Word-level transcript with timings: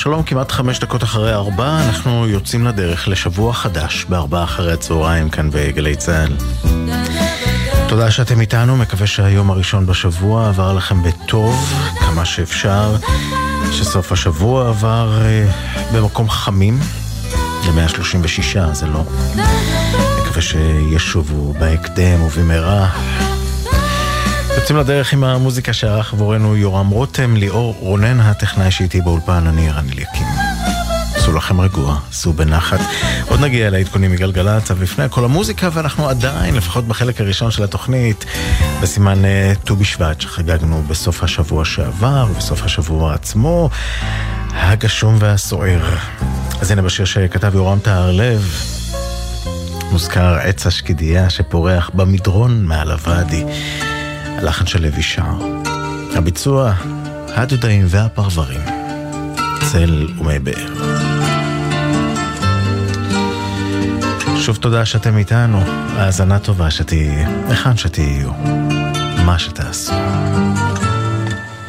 שלום 0.00 0.22
כמעט 0.22 0.52
חמש 0.52 0.78
דקות 0.78 1.02
אחרי 1.02 1.34
ארבע, 1.34 1.80
אנחנו 1.86 2.28
יוצאים 2.28 2.66
לדרך 2.66 3.08
לשבוע 3.08 3.52
חדש 3.52 4.04
בארבע 4.08 4.44
אחרי 4.44 4.72
הצהריים 4.72 5.30
כאן 5.30 5.50
בגלי 5.52 5.96
צה"ל. 5.96 6.36
תודה 7.88 8.10
שאתם 8.10 8.40
איתנו, 8.40 8.76
מקווה 8.76 9.06
שהיום 9.06 9.50
הראשון 9.50 9.86
בשבוע 9.86 10.48
עבר 10.48 10.72
לכם 10.72 11.02
בטוב, 11.02 11.74
כמה 12.00 12.24
שאפשר, 12.24 12.96
שסוף 13.72 14.12
השבוע 14.12 14.68
עבר 14.68 15.18
אה, 15.22 15.50
במקום 15.94 16.30
חמים, 16.30 16.80
ל-136, 17.66 18.72
זה 18.72 18.86
לא. 18.86 19.04
מקווה 20.20 20.42
שישובו 20.42 21.52
בהקדם 21.52 22.22
ובמהרה. 22.22 22.88
יוצאים 24.60 24.78
לדרך 24.78 25.12
עם 25.12 25.24
המוזיקה 25.24 25.72
שערך 25.72 26.12
עבורנו 26.12 26.56
יורם 26.56 26.88
רותם, 26.88 27.36
ליאור 27.36 27.76
רונן 27.80 28.20
הטכנאי 28.20 28.70
שאיתי 28.70 29.00
באולפן, 29.00 29.46
אני 29.46 29.70
רן 29.70 29.86
אליקים. 29.92 30.26
עשו 31.14 31.32
לכם 31.32 31.60
רגוע, 31.60 31.98
עשו 32.10 32.32
בנחת. 32.32 32.80
עוד 33.28 33.40
נגיע 33.40 33.70
לעדכונים 33.70 34.12
מגלגלצ, 34.12 34.70
אבל 34.70 34.82
לפני 34.82 35.04
הכל 35.04 35.24
המוזיקה, 35.24 35.68
ואנחנו 35.72 36.08
עדיין, 36.08 36.54
לפחות 36.54 36.84
בחלק 36.84 37.20
הראשון 37.20 37.50
של 37.50 37.64
התוכנית, 37.64 38.24
בסימן 38.82 39.24
אה, 39.24 39.52
ט"ו 39.64 39.76
בשבט 39.76 40.20
שחגגנו 40.20 40.82
בסוף 40.88 41.22
השבוע 41.22 41.64
שעבר, 41.64 42.26
ובסוף 42.30 42.62
השבוע 42.62 43.14
עצמו, 43.14 43.70
הגשום 44.52 45.16
והסוער. 45.18 45.96
אז 46.60 46.70
הנה 46.70 46.82
בשיר 46.82 47.04
שכתב 47.04 47.54
יורם 47.54 47.78
טהרלב, 47.78 48.54
מוזכר 49.92 50.34
עץ 50.42 50.66
השקידיה 50.66 51.30
שפורח 51.30 51.90
במדרון 51.94 52.64
מעל 52.64 52.90
הוואדי. 52.90 53.44
הלחן 54.40 54.66
של 54.66 54.82
לוי 54.82 55.02
שר. 55.02 55.22
הביצוע, 56.16 56.72
הדודאים 57.28 57.86
והפרברים. 57.88 58.60
צל 59.72 60.06
ומי 60.18 60.38
באר. 60.38 60.68
שוב 64.36 64.56
תודה 64.56 64.84
שאתם 64.84 65.16
איתנו, 65.16 65.60
האזנה 65.96 66.38
טובה 66.38 66.70
שתהיה, 66.70 67.28
היכן 67.48 67.76
שתהיו, 67.76 68.30
מה 69.24 69.38
שתעשו. 69.38 69.92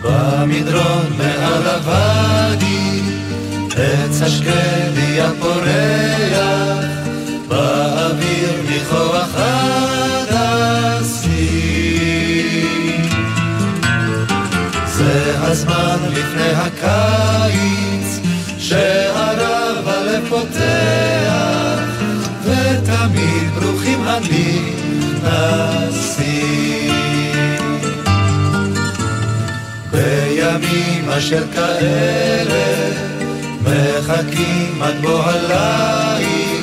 במדרון 0.04 1.06
מעל 1.18 1.68
הוואדי, 1.68 3.02
עץ 3.76 4.22
השקדי 4.22 5.22
הפורח, 5.22 6.86
באוויר 7.48 8.62
ניחוח 8.70 9.36
הזמן 15.42 15.98
לפני 16.10 16.52
הקיץ, 16.56 18.20
שהרב 18.58 19.88
הלב 19.88 20.26
פותח, 20.30 21.80
ותמיד 22.44 23.52
ברוכים 23.60 24.00
הנכנסים. 24.08 25.52
בימים 29.92 31.10
אשר 31.10 31.44
כאלה, 31.54 32.90
מחכים 33.62 34.82
עד 34.82 35.02
בוא 35.02 35.24
הליל, 35.24 36.62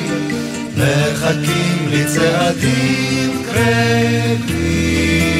מחכים 0.76 1.88
לצעדים 1.90 3.42
קרבים. 3.46 5.37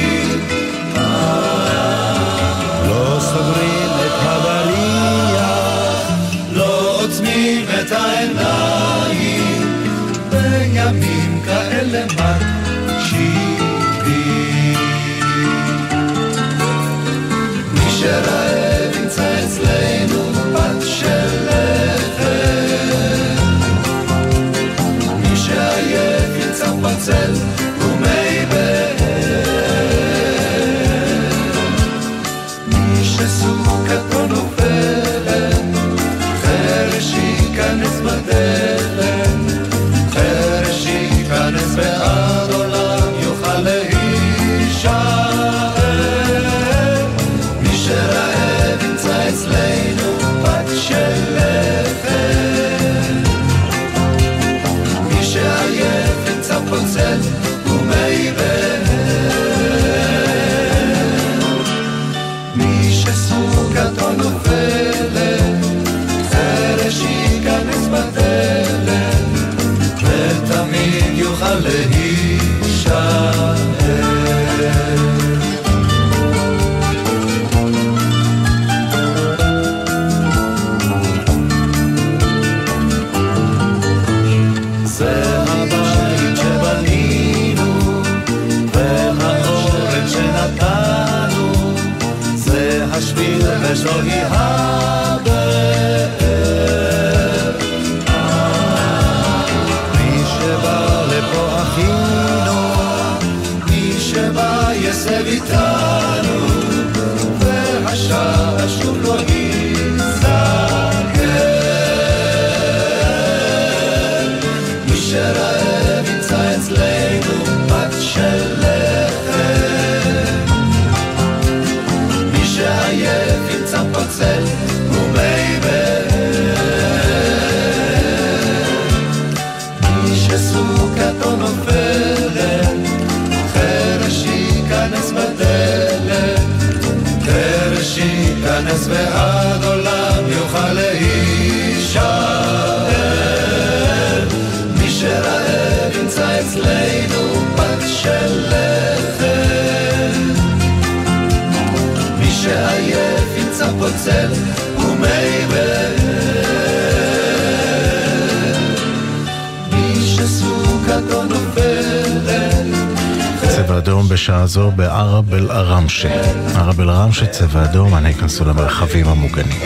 אדום 163.99 164.09
בשעה 164.09 164.47
זו 164.47 164.71
בערב 164.71 165.35
אל-עראמשה. 165.35 166.09
ערב 166.55 166.81
אל-עראמשה, 166.81 167.27
צבע 167.27 167.65
אדום, 167.65 167.95
אנא 167.95 168.09
ייכנסו 168.09 168.45
למרחבים 168.45 169.09
המוגנים. 169.09 169.61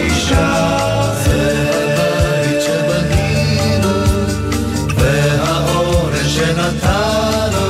שנתנו 6.28 7.68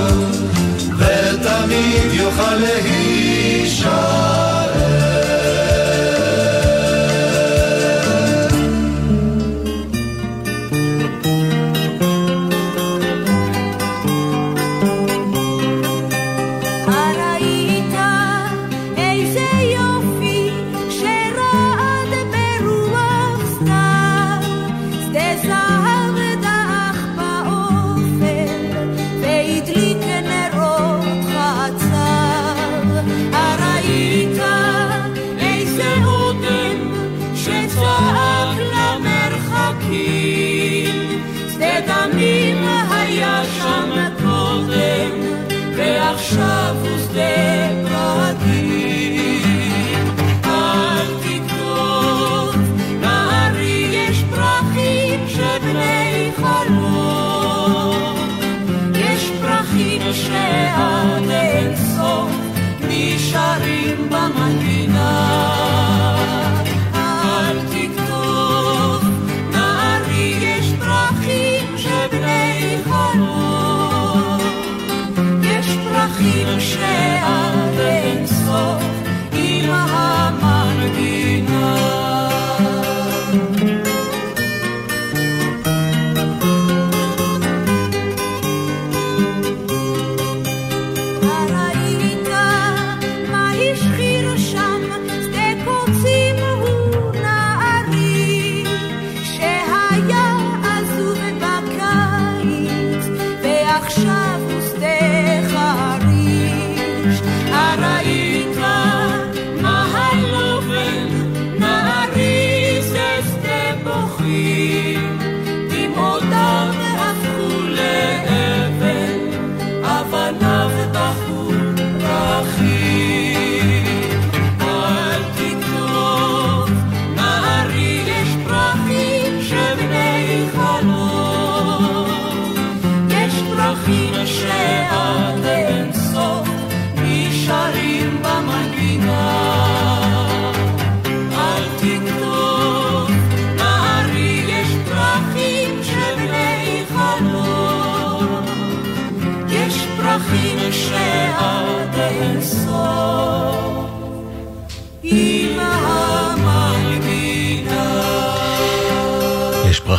ותמיד 0.99 2.13
יוכל 2.13 2.57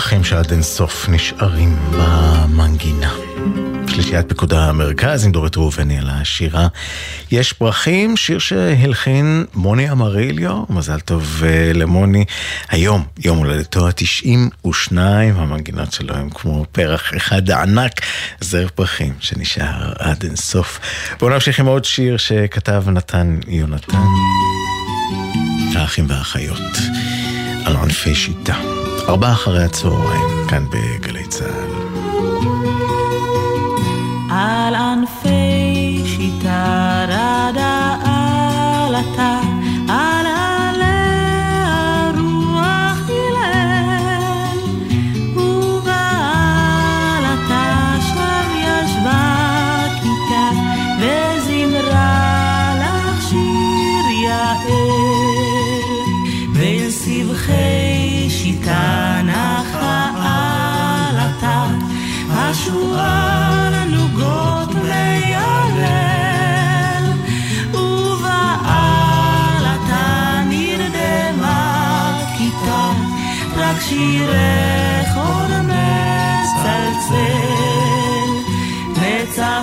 פרחים 0.03 0.23
שעד 0.23 0.51
אינסוף 0.51 1.09
נשארים 1.09 1.77
במנגינה. 1.91 3.13
שלישיית 3.87 4.29
פיקוד 4.29 4.53
המרכז 4.53 5.25
עם 5.25 5.31
דורית 5.31 5.57
ראובני 5.57 5.99
על 5.99 6.09
השירה. 6.09 6.67
יש 7.31 7.53
פרחים, 7.53 8.17
שיר 8.17 8.39
שהלחין 8.39 9.45
מוני 9.53 9.91
אמריליו, 9.91 10.63
מזל 10.69 10.99
טוב 10.99 11.41
uh, 11.41 11.77
למוני. 11.77 12.25
היום, 12.69 13.03
יום 13.23 13.37
הולדתו 13.37 13.87
ה-92, 13.87 14.97
המנגינות 15.35 15.93
שלו 15.93 16.15
הם 16.15 16.29
כמו 16.29 16.65
פרח 16.71 17.11
אחד 17.17 17.51
ענק, 17.51 18.01
זר 18.39 18.67
פרחים 18.75 19.13
שנשאר 19.19 19.93
עד 19.99 20.23
אינסוף. 20.23 20.79
בואו 21.19 21.31
נמשיך 21.31 21.59
עם 21.59 21.65
עוד 21.65 21.85
שיר 21.85 22.17
שכתב 22.17 22.83
נתן 22.87 23.39
יונתן. 23.47 23.97
האחים 25.75 26.05
והאחיות, 26.09 26.77
על 27.65 27.75
ענפי 27.75 28.15
שיטה. 28.15 28.82
ארבע 29.09 29.31
אחרי 29.31 29.63
הצהריים, 29.63 30.47
כאן 30.49 30.65
בגלי 30.69 31.27
צה"ל. 31.27 31.72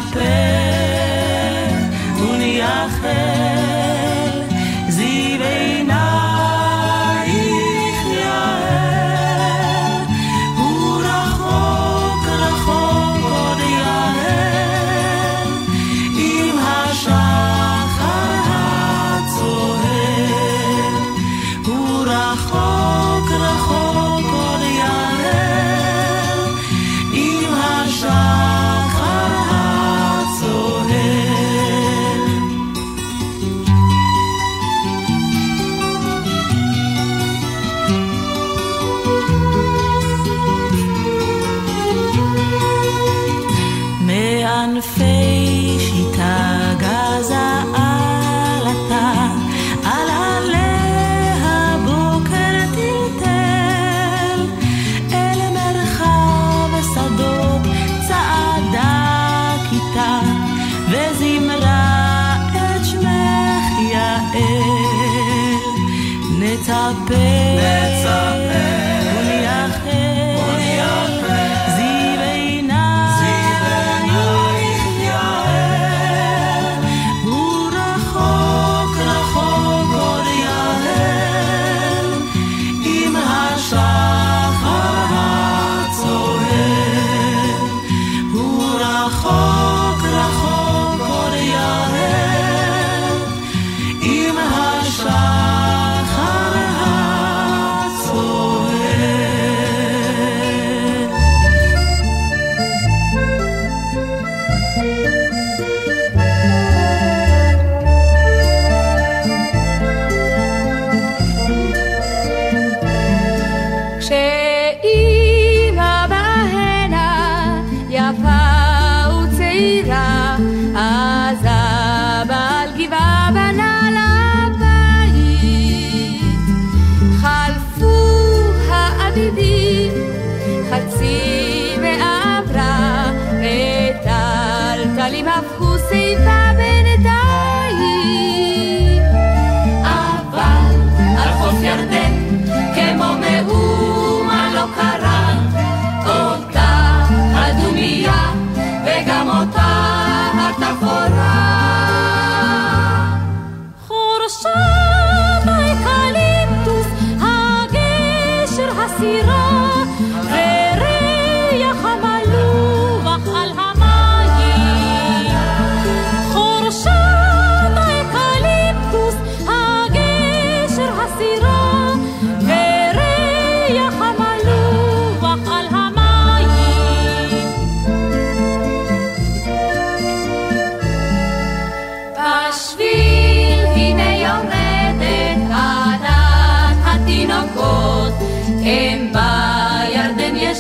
נצפה 0.01 0.21
ונייחל, 2.17 3.40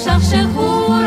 שכשכוח 0.04 0.99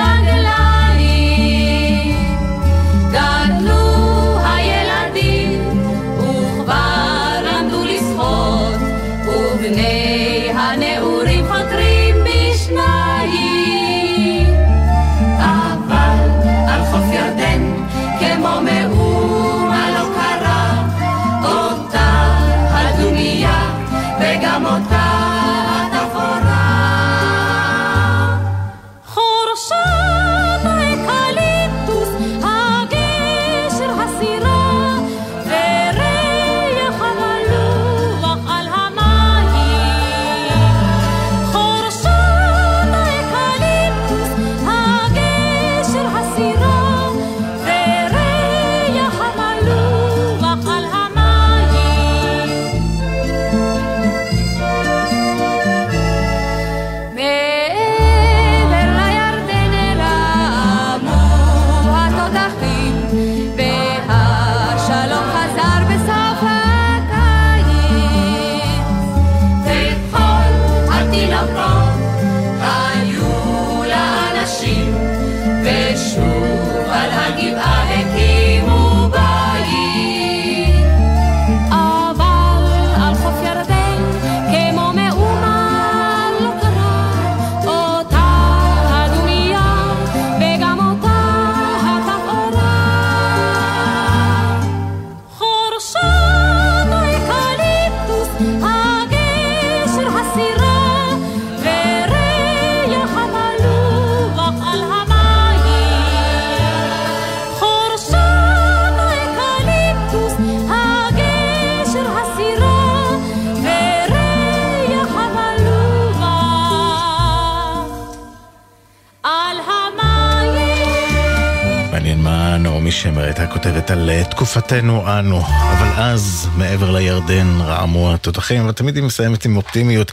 תקופתנו 124.54 125.20
אנו, 125.20 125.42
אבל 125.48 126.04
אז 126.04 126.48
מעבר 126.58 126.92
לירדן 126.92 127.62
רעמו 127.62 128.14
התותחים, 128.14 128.70
ותמיד 128.70 128.96
היא 128.96 129.04
מסיימת 129.04 129.46
עם 129.46 129.58
אופטימיות. 129.58 130.12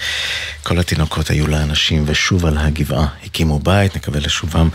כל 0.71 0.79
התינוקות 0.79 1.31
היו 1.31 1.47
לאנשים 1.47 2.05
ושוב 2.07 2.47
על 2.47 2.59
הגבעה 2.59 3.07
הקימו 3.25 3.59
בית, 3.59 3.97
נקווה 3.97 4.21
לשובם 4.21 4.69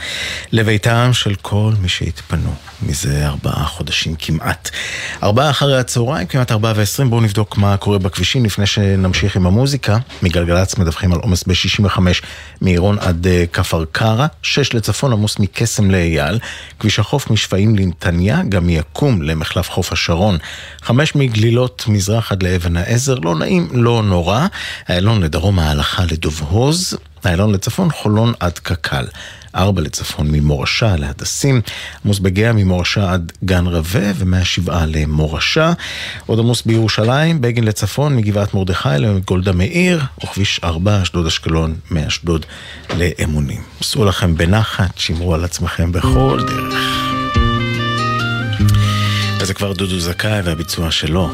לביתם 0.51 1.09
של 1.13 1.35
כל 1.41 1.73
מי 1.81 1.89
שהתפנו 1.89 2.55
מזה 2.81 3.27
ארבעה 3.27 3.65
חודשים 3.65 4.15
כמעט. 4.15 4.69
ארבעה 5.23 5.49
אחרי 5.49 5.79
הצהריים, 5.79 6.27
כמעט 6.27 6.51
ארבעה 6.51 6.73
ועשרים, 6.75 7.09
בואו 7.09 7.21
נבדוק 7.21 7.57
מה 7.57 7.77
קורה 7.77 7.99
בכבישים 7.99 8.45
לפני 8.45 8.65
שנמשיך 8.65 9.35
עם 9.35 9.47
המוזיקה. 9.47 9.97
מגלגלצ 10.21 10.77
מדווחים 10.77 11.13
על 11.13 11.19
עומס 11.19 11.43
ב-65 11.47 11.99
מעירון 12.61 12.99
עד 12.99 13.27
אה, 13.27 13.43
כפר 13.53 13.85
קרא, 13.91 14.27
שש 14.41 14.73
לצפון 14.73 15.11
עמוס 15.11 15.39
מקסם 15.39 15.91
לאייל, 15.91 16.39
כביש 16.79 16.99
החוף 16.99 17.29
משפעים 17.29 17.75
לנתניה, 17.75 18.41
גם 18.49 18.69
יקום 18.69 19.21
למחלף 19.21 19.69
חוף 19.69 19.91
השרון, 19.91 20.37
חמש 20.81 21.15
מגלילות 21.15 21.85
מזרח 21.87 22.31
עד 22.31 22.43
לאבן 22.43 22.77
העזר, 22.77 23.15
לא 23.15 23.35
נעים, 23.35 23.69
לא 23.71 24.03
נורא, 24.03 24.47
איילון 24.89 25.23
לדרום 25.23 25.59
ההלכה 25.59 25.84
לדוב 26.11 26.41
הוז, 26.49 26.97
איילון 27.25 27.53
לצפון 27.53 27.91
חולון 27.91 28.33
עד 28.39 28.59
קק"ל. 28.59 29.05
ארבע 29.55 29.81
לצפון 29.81 30.31
ממורשה 30.31 30.95
להדסים, 30.95 31.61
עמוס 32.05 32.19
בגאה 32.19 32.53
ממורשה 32.53 33.13
עד 33.13 33.31
גן 33.45 33.67
רווה 33.67 34.11
ומהשבעה 34.15 34.85
למורשה. 34.85 35.73
עוד 36.25 36.39
עמוס 36.39 36.61
בירושלים, 36.65 37.41
בגין 37.41 37.63
לצפון 37.63 38.15
מגבעת 38.15 38.53
מרדכי 38.53 38.89
לגולדה 38.99 39.51
מאיר, 39.51 40.01
וכביש 40.23 40.59
ארבע, 40.63 41.01
אשדוד 41.01 41.25
אשקלון, 41.25 41.75
מאשדוד 41.91 42.45
לאמונים. 42.97 43.61
סעו 43.81 44.05
לכם 44.05 44.37
בנחת, 44.37 44.97
שמרו 44.97 45.33
על 45.33 45.43
עצמכם 45.43 45.91
בכל 45.91 46.41
דרך. 46.47 47.14
וזה 49.45 49.53
כבר 49.53 49.73
דודו 49.73 49.99
זכאי 49.99 50.41
והביצוע 50.43 50.91
שלו 50.91 51.29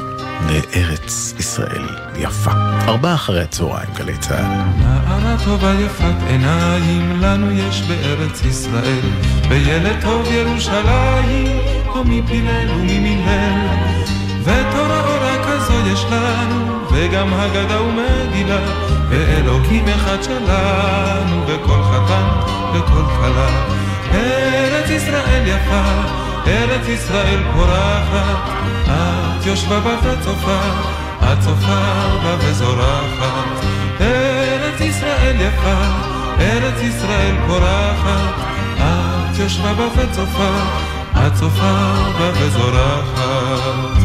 לארץ 0.49 1.33
ישראל 1.39 1.87
יפה. 2.15 2.51
ארבעה 2.87 3.15
אחרי 3.15 3.41
הצהריים, 3.41 3.89
גלי 3.95 4.17
צה"ל. 4.17 4.81
נערה 4.83 5.35
טובה 5.45 5.73
יפת 5.73 6.27
עיניים, 6.27 7.21
לנו 7.21 7.51
יש 7.51 7.81
בארץ 7.81 8.45
ישראל, 8.45 8.99
בילד 9.49 10.01
טוב 10.01 10.27
ירושלים, 10.31 11.57
או 11.87 12.03
מפילל 12.03 12.67
וממילל. 12.71 13.67
ותורה 14.43 15.01
אורה 15.05 15.43
כזו 15.47 15.73
יש 15.93 16.05
לנו, 16.11 16.79
וגם 16.91 17.33
הגדה 17.33 17.81
ומגילה, 17.81 18.59
ואלוהים 19.09 19.87
אחד 19.87 20.23
שלנו, 20.23 21.47
וכל 21.47 21.83
חתן 21.83 22.27
וכל 22.73 23.03
כלה. 23.15 23.67
ארץ 24.13 24.89
ישראל 24.89 25.47
יפה, 25.47 26.30
ארץ 26.47 26.87
ישראל 26.87 27.39
פורחת, 27.53 28.49
את 28.85 29.45
יושבה 29.45 29.79
בה 29.79 29.95
וצופה, 30.03 30.59
את 31.23 31.39
צופה 31.39 31.81
בה 32.23 32.35
וזורחת. 32.39 33.65
ארץ 34.01 34.81
ישראל 34.81 35.35
יפה, 35.41 35.81
ארץ 36.39 36.81
ישראל 36.81 37.35
פורחת, 37.47 38.33
את 38.77 39.39
יושבה 39.39 39.73
בה 39.73 39.87
וצופה, 39.95 40.51
את 41.17 41.33
צופה 41.33 41.93
בה 42.19 42.31
וזורחת. 42.33 44.01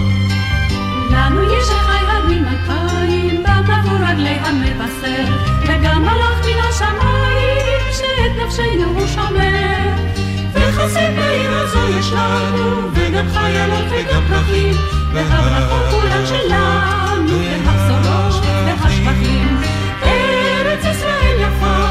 לנו 1.11 1.43
יש 1.43 1.69
החי 1.71 2.05
מן 2.29 2.45
אלפיים, 2.49 3.43
במבוא 3.43 3.99
רגלי 4.09 4.39
המבשר, 4.45 5.33
וגם 5.63 6.03
מלאך 6.03 6.47
מן 6.47 6.61
השמיים, 6.69 7.81
שאת 7.93 8.47
נפשנו 8.47 8.99
הוא 8.99 9.07
שומר. 9.07 10.26
וחסד 10.69 11.17
בעיר 11.17 11.51
הזו 11.51 11.89
יש 11.99 12.13
לנו, 12.13 12.91
וגם 12.95 13.27
חיילות 13.33 13.85
וגם 13.91 14.23
פרחים, 14.29 14.75
והברכות 15.13 15.83
כולן 15.91 16.27
שלנו, 16.27 17.39
והבשורות 17.65 18.45
והשבחים. 18.67 19.61
ארץ 20.03 20.85
ישראל 20.85 21.37
יפה, 21.41 21.87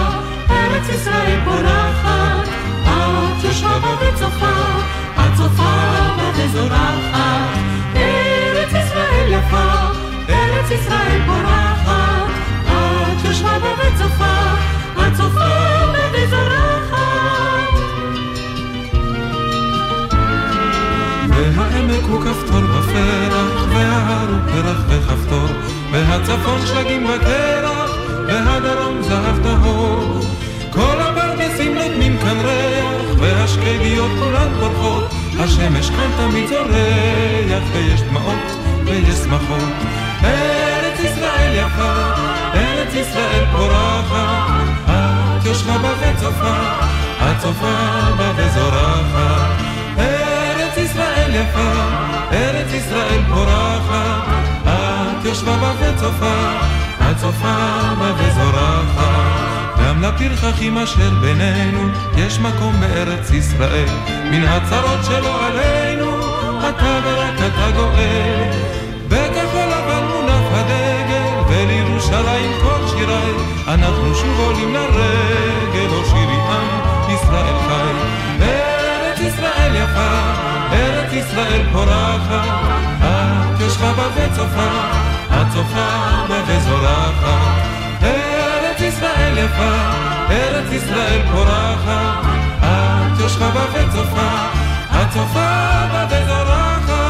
ארץ 0.49 0.89
ישראל 0.89 1.39
פורחת, 1.45 2.47
את 2.83 3.43
יושבה 3.43 3.79
בה 3.79 3.95
וצופה, 4.01 4.55
את 5.15 5.37
צופה 5.37 5.73
בה 6.17 6.31
וזורחת. 6.35 7.57
ארץ 7.95 8.69
ישראל 8.69 9.33
יפה, 9.33 9.71
ארץ 10.29 10.71
ישראל 10.71 11.21
פורחת, 11.25 12.29
את 12.67 13.25
יושבה 13.25 13.59
בה 13.59 13.69
וצופה, 13.77 14.35
את 15.07 15.13
צופה 15.17 15.49
בה 15.93 16.09
וזורחת. 16.13 16.64
והעמק 21.55 22.03
הוא 22.03 22.21
כפתור 22.21 22.61
בפרח, 22.61 23.65
וההר 23.69 24.29
הוא 24.29 24.39
פרח 24.51 24.77
וכפתור, 24.89 25.47
והצפון 25.91 26.65
שלגים 26.65 27.07
בקרח, 27.07 27.91
והדרום 28.27 29.01
זהב 29.01 29.43
טהור. 29.43 30.19
כל 30.71 30.97
הפרדסים 30.99 31.75
נותנים 31.75 32.17
כאן 32.17 32.37
ריח, 32.39 33.19
והשקדיות 33.19 34.11
כולן 34.19 34.49
פורחות, 34.59 35.11
השמש 35.39 35.89
כאן 35.89 36.11
תמיד 36.17 36.49
זורח, 36.49 37.63
ויש 37.73 38.01
דמעות 38.01 38.57
ויש 38.85 39.15
שמחות. 39.15 39.73
ארץ 40.23 40.99
ישראל 40.99 41.53
יפה, 41.53 41.93
ארץ 42.53 42.93
ישראל 42.93 43.45
פורחת, 43.51 44.49
את 44.85 45.45
יושבה 45.45 45.77
בה 45.77 45.93
וצופה, 45.99 46.57
את 47.21 47.41
צופה 47.41 47.75
בה 48.17 48.31
וזורחת. 48.35 49.74
ישראל 50.85 51.35
יפה, 51.35 51.71
ארץ 52.31 52.73
ישראל 52.73 53.21
פורחת, 53.33 54.27
את 54.63 55.25
יושבה 55.25 55.57
בה 55.57 55.71
וצופה, 55.79 56.35
את 57.01 57.17
צופה 57.17 57.57
בה 57.99 58.11
וזורחת. 58.17 59.79
גם 59.83 60.01
לפרחחים 60.01 60.77
אשר 60.77 61.09
בינינו, 61.21 61.89
יש 62.17 62.39
מקום 62.39 62.75
בארץ 62.79 63.31
ישראל, 63.31 63.89
מן 64.31 64.43
הצרות 64.43 64.99
שלא 65.05 65.45
עלינו, 65.45 66.19
אתה 66.59 66.99
ורק 67.05 67.35
אתה 67.37 67.71
גואל. 67.75 68.51
בכחול 69.07 69.67
לבן 69.67 70.03
מונף 70.13 70.47
הדגל, 70.51 71.41
ולירושלים 71.47 72.51
כל 72.61 72.87
שיריי, 72.87 73.33
אנחנו 73.67 74.15
שוב 74.15 74.39
עולים 74.39 74.73
לרגל, 74.73 75.93
או 75.93 76.05
שירי 76.05 76.39
עם 76.49 77.13
ישראל 77.13 77.55
חי. 77.67 77.91
ארץ 78.41 79.19
ישראל 79.19 79.75
יפה, 79.75 80.54
ישראל 81.15 81.61
פורחת, 81.73 82.47
את 83.01 83.59
יושבה 83.59 83.93
בה 83.93 84.07
וצופה, 84.15 84.69
את 85.29 85.47
צופה 85.53 85.87
בה 86.29 86.41
וזורחת. 86.47 87.61
ארץ 88.03 88.81
ישראל 88.81 89.37
יפה, 89.37 89.75
ארץ 90.29 90.71
ישראל 90.71 91.21
פורחת, 91.31 92.25
את 92.59 93.19
יושבה 93.19 93.49
בה 93.49 93.65
וצופה, 93.73 94.29
את 94.91 95.09
צופה 95.13 95.49
בה 95.91 96.05
וזורחת. 96.09 97.04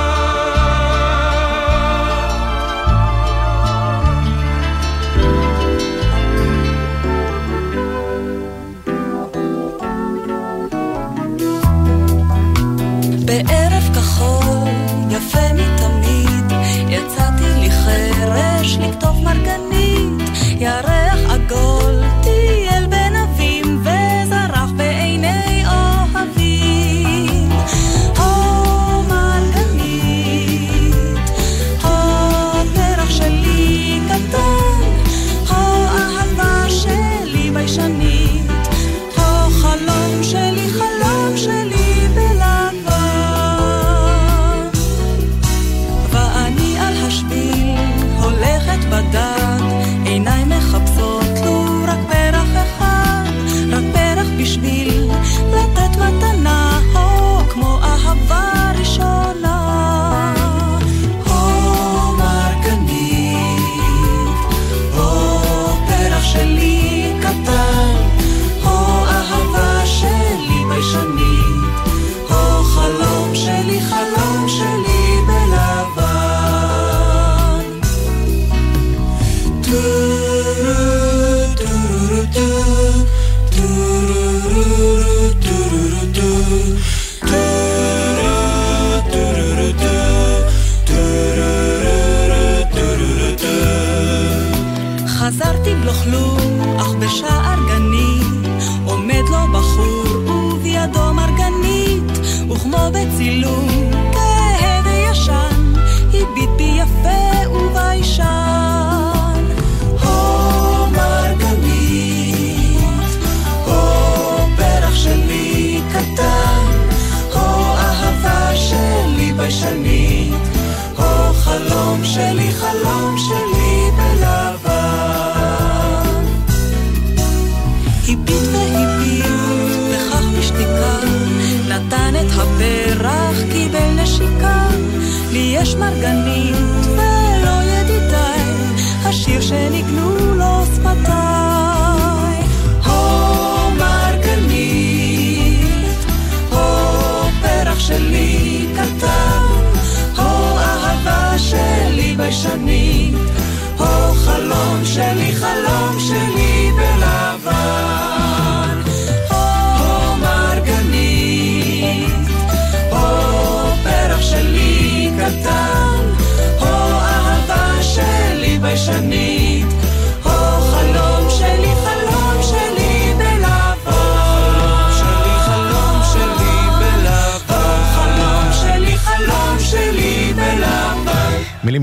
חרש 18.65 18.77
לכתוב 18.77 19.23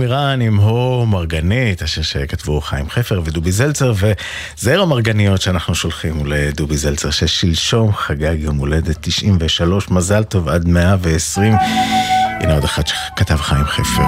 מירן 0.03 0.41
עם 0.41 0.57
הו 0.57 1.07
מרגנית, 1.07 1.83
השיר 1.83 2.03
שכתבו 2.03 2.61
חיים 2.61 2.91
חפר 2.91 3.21
ודובי 3.25 3.53
זלצר, 3.53 3.93
וזער 3.97 4.83
המרגניות 4.83 5.41
שאנחנו 5.41 5.75
שולחים 5.75 6.27
לדובי 6.27 6.77
זלצר, 6.77 7.11
ששלשום 7.11 7.93
חגג 7.93 8.37
יום 8.39 8.57
הולדת 8.57 8.97
93, 9.01 9.91
מזל 9.91 10.25
טוב 10.25 10.49
עד 10.49 10.69
120. 10.69 11.55
הנה 12.41 12.55
עוד 12.55 12.65
אחד 12.65 12.87
שכתב 12.87 13.37
חיים 13.37 13.65
חפר. 13.65 14.03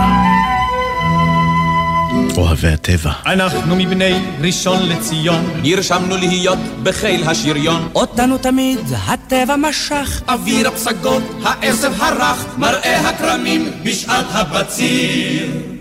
אוהבי 2.36 2.68
הטבע. 2.68 3.12
אנחנו 3.26 3.76
מבני 3.76 4.14
ראשון 4.40 4.88
לציון, 4.88 5.60
נרשמנו 5.62 6.16
להיות 6.16 6.58
בחיל 6.82 7.28
השריון. 7.28 7.88
אותנו 7.94 8.38
תמיד 8.38 8.78
הטבע 9.06 9.56
משך. 9.56 10.22
אוויר 10.28 10.68
הפסגות, 10.68 11.22
העשב 11.44 11.92
הרך, 12.02 12.44
מראה 12.58 13.08
הכרמים 13.08 13.70
בשעת 13.84 14.26
הבציר. 14.30 15.73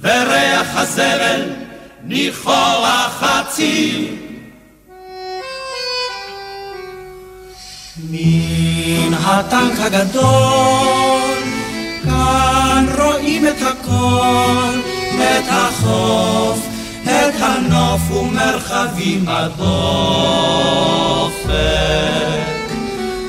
וריח 0.00 0.76
הזבל 0.76 1.50
ניחוח 2.04 3.22
הציר. 3.22 4.14
מן 8.10 9.14
הטנק 9.14 9.80
הגדול, 9.80 11.42
כאן 12.04 12.86
רואים 12.98 13.46
את 13.46 13.62
הכל, 13.62 14.80
את 15.14 15.44
החוף, 15.48 16.58
את 17.04 17.34
הנוף 17.40 18.10
ומרחבים 18.10 19.24
הדופק. 19.28 19.56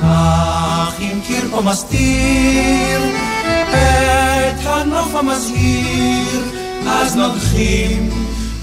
אך 0.02 0.94
אם 1.00 1.20
קיר 1.26 1.44
פה 1.50 1.60
מסתיר 1.60 3.00
הנוף 4.68 5.14
המזהיר, 5.14 6.44
אז 6.86 7.16
נוגחים 7.16 8.10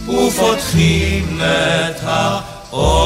ופותחים 0.07 1.39
את 1.41 1.99
האופק. 2.71 3.05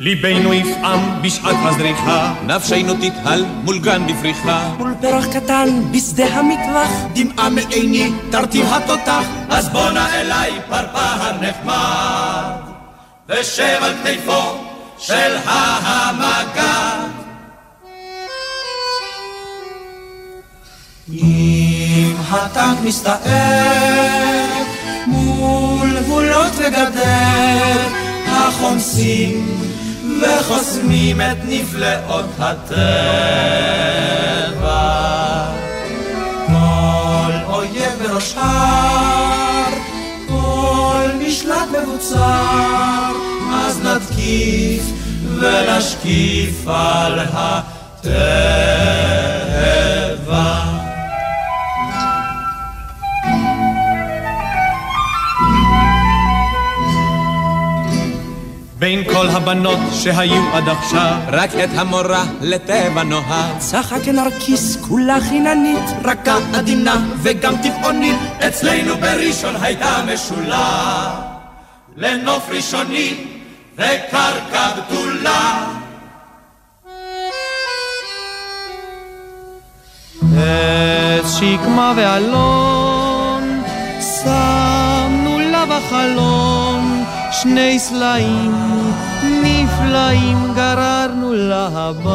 ליבנו 0.00 0.54
יפעם 0.54 1.22
בשעת 1.22 1.56
הזריחה, 1.64 2.34
נפשנו 2.46 2.94
תתהל 2.94 3.44
מול 3.64 3.78
גן 3.78 4.06
בפריחה. 4.06 4.68
מול 4.78 4.94
פרח 5.00 5.26
קטן 5.26 5.68
בשדה 5.92 6.26
המטווח, 6.26 6.90
דמעה 7.12 7.50
מעיני 7.50 8.12
תרטיב 8.30 8.66
התותח, 8.72 9.24
אז 9.48 9.68
בואנה 9.68 10.20
אליי 10.20 10.52
פרפר 10.68 11.32
נחמד, 11.40 12.52
ושב 13.28 13.78
על 13.82 13.94
כתפו 14.04 14.42
של 14.98 15.36
המגד. 15.44 17.17
הטנק 22.30 22.78
מסתער 22.84 24.46
מול 25.06 26.00
גבולות 26.00 26.52
וגדר, 26.56 27.88
החומסים 28.26 29.60
וחוסמים 30.22 31.20
את 31.20 31.36
נפלאות 31.44 32.30
הטבע. 32.38 32.78
כל 36.46 37.32
אויב 37.46 37.92
בראש 38.02 38.34
הר, 38.36 39.72
כל 40.28 41.08
משלט 41.20 41.68
מבוצר, 41.82 43.12
אז 43.54 43.80
נתקיף 43.82 44.82
ונשקיף 45.40 46.68
על 46.68 47.18
הטבע. 47.32 48.18
בין 58.88 59.04
כל 59.04 59.28
הבנות 59.28 59.78
שהיו 59.92 60.42
עד 60.54 60.68
עכשיו, 60.68 61.16
רק 61.28 61.50
את 61.64 61.68
המורה 61.76 62.24
לטבע 62.40 63.02
נוהג. 63.02 63.58
צחק 63.58 64.08
נרקיס 64.08 64.76
כולה 64.88 65.20
חיננית, 65.20 65.84
רכה 66.04 66.38
עדינה 66.54 66.96
וגם 67.22 67.54
טבעונית, 67.62 68.16
אצלנו 68.48 68.96
בראשון 68.96 69.54
הייתה 69.60 70.04
משולה. 70.12 71.10
לנוף 71.96 72.48
ראשוני 72.50 73.14
וקרקע 73.74 74.68
בתולה. 74.76 75.66
עץ 80.22 81.32
שקמה 81.40 81.92
ואלון, 81.96 83.62
שמנו 84.00 85.38
לה 85.38 85.64
בחלון 85.66 86.87
שני 87.42 87.78
סלעים 87.78 88.54
נפלאים 89.22 90.54
גררנו 90.54 91.32
לה 91.32 91.68
הביתה. 91.72 92.08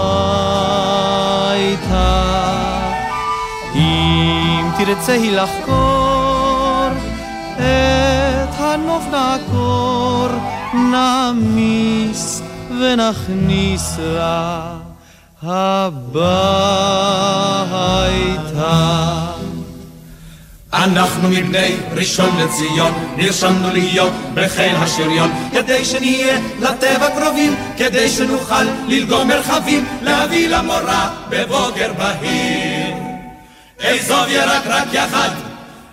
אם 3.76 4.70
תרצה 4.78 5.18
לחקור, 5.32 6.88
את 7.56 8.54
הנוף 8.60 9.04
נעקור, 9.12 10.28
נעמיס 10.74 12.42
ונכניס 12.70 13.98
לה 14.00 14.74
הביתה. 15.44 16.14
אנחנו 20.74 21.30
מבני 21.30 21.76
ראשון 21.92 22.30
לציון, 22.38 22.94
נרשמנו 23.18 23.74
להיות 23.74 24.14
בחיל 24.34 24.76
השריון, 24.76 25.32
כדי 25.52 25.86
שנהיה 25.86 26.38
לטבע 26.60 27.10
קרובים, 27.20 27.56
כדי 27.78 28.10
שנוכל 28.10 28.64
ללגום 28.88 29.28
מרחבים, 29.28 29.86
להביא 30.02 30.48
למורה 30.48 31.10
בבוגר 31.30 31.94
בהיר. 31.94 32.96
אעזוב 33.84 34.28
ירק 34.30 34.62
רק 34.66 34.88
יחד 34.94 35.30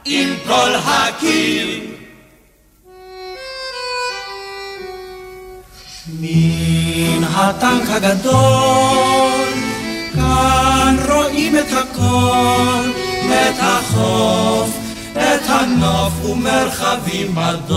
עם 0.05 0.35
כל 0.47 0.71
הקיר. 0.85 1.81
מן 6.21 7.25
הטנק 7.25 7.89
הגדול, 7.89 9.55
כאן 10.15 10.97
רואים 11.09 11.57
את 11.59 11.73
הכל, 11.73 13.10
את 13.33 13.55
החוף, 13.61 14.77
את 15.13 15.49
הנוף 15.49 16.25
ומרחבים 16.25 17.35
בדופק. 17.35 17.71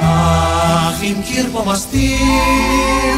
אך 0.00 1.02
אם 1.02 1.14
קיר 1.26 1.46
פה 1.52 1.64
מסתיר 1.66 3.16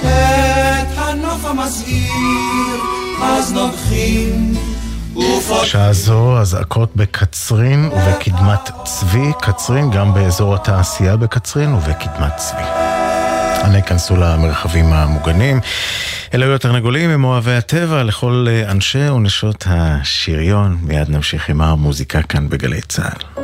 את 0.00 0.98
הנוף 0.98 1.44
המזהיר, 1.44 2.80
אז 3.22 3.52
נוגחים 3.52 4.54
שעה 5.64 5.92
זו 5.92 6.38
אזעקות 6.38 6.96
בקצרין 6.96 7.90
ובקדמת 7.92 8.70
צבי, 8.84 9.32
קצרין 9.40 9.90
גם 9.90 10.14
באזור 10.14 10.54
התעשייה 10.54 11.16
בקצרין 11.16 11.74
ובקדמת 11.74 12.36
צבי. 12.36 12.99
אנא 13.64 13.76
ייכנסו 13.76 14.16
למרחבים 14.16 14.92
המוגנים. 14.92 15.60
אלה 16.34 16.46
היו 16.46 16.54
התרנגולים 16.54 17.10
הם 17.10 17.24
אוהבי 17.24 17.52
הטבע 17.52 18.02
לכל 18.02 18.46
אנשי 18.68 19.08
ונשות 19.08 19.64
השריון. 19.68 20.78
מיד 20.82 21.10
נמשיך 21.10 21.48
עם 21.48 21.60
המוזיקה 21.60 22.22
כאן 22.22 22.48
בגלי 22.48 22.80
צה"ל. 22.80 23.39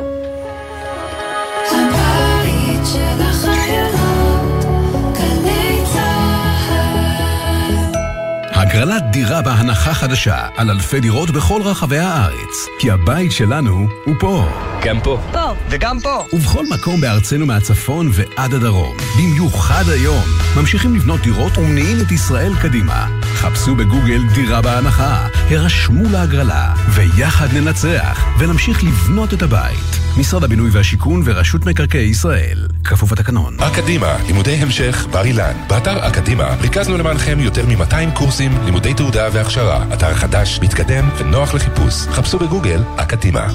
הגרלת 8.69 9.03
דירה 9.11 9.41
בהנחה 9.41 9.93
חדשה 9.93 10.47
על 10.55 10.69
אלפי 10.69 10.99
דירות 10.99 11.31
בכל 11.31 11.61
רחבי 11.61 11.97
הארץ. 11.97 12.67
כי 12.79 12.91
הבית 12.91 13.31
שלנו 13.31 13.87
הוא 14.05 14.15
פה. 14.19 14.49
גם 14.83 14.99
פה. 15.01 15.21
פה. 15.31 15.53
וגם 15.69 15.99
פה. 15.99 16.25
ובכל 16.33 16.65
מקום 16.69 17.01
בארצנו 17.01 17.45
מהצפון 17.45 18.09
ועד 18.13 18.53
הדרום. 18.53 18.97
במיוחד 19.17 19.83
היום. 19.89 20.23
ממשיכים 20.57 20.95
לבנות 20.95 21.21
דירות 21.21 21.57
ומניעים 21.57 21.97
את 22.01 22.11
ישראל 22.11 22.51
קדימה. 22.61 23.07
חפשו 23.21 23.75
בגוגל 23.75 24.21
דירה 24.33 24.61
בהנחה, 24.61 25.27
הרשמו 25.49 26.09
להגרלה, 26.09 26.73
ויחד 26.89 27.47
ננצח, 27.53 28.25
ונמשיך 28.39 28.83
לבנות 28.83 29.33
את 29.33 29.41
הבית. 29.41 30.06
משרד 30.19 30.43
הבינוי 30.43 30.69
והשיכון 30.69 31.21
ורשות 31.25 31.65
מקרקעי 31.65 32.01
ישראל. 32.01 32.67
כפוף 32.83 33.11
לתקנון. 33.11 33.57
אקדימה, 33.59 34.17
לימודי 34.27 34.51
המשך 34.51 35.07
בר 35.11 35.25
אילן. 35.25 35.53
באתר 35.67 36.07
אקדימה 36.07 36.55
ריכזנו 36.61 36.97
למענכם 36.97 37.39
יותר 37.39 37.65
מ-200 37.65 38.15
קורסים, 38.15 38.51
לימודי 38.65 38.93
תעודה 38.93 39.27
והכשרה. 39.33 39.93
אתר 39.93 40.13
חדש, 40.13 40.59
מתקדם 40.63 41.09
ונוח 41.17 41.53
לחיפוש. 41.53 41.93
חפשו 41.93 42.39
בגוגל 42.39 42.83
אקדימה. 42.95 43.47